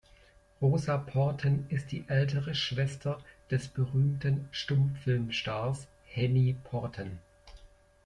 Rosa 0.59 0.97
Porten 0.97 1.67
ist 1.69 1.91
die 1.91 2.05
ältere 2.07 2.55
Schwester 2.55 3.23
des 3.51 3.67
berühmten 3.67 4.47
Stummfilmstars 4.51 5.85
Henny 6.05 6.55
Porten. 6.63 7.19